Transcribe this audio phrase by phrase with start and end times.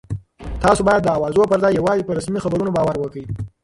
[0.63, 3.25] تاسو باید د اوازو پر ځای یوازې په رسمي خبرونو باور وکړئ.